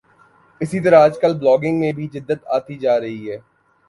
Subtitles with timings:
[0.61, 3.37] اسی طرح آج کل بلاگنگ میں بھی جدت آتی جا رہی ہے